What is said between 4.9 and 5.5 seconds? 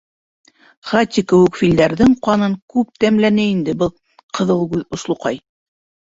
ослоҡай.